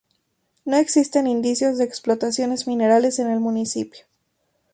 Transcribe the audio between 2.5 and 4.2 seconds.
minerales en el municipio.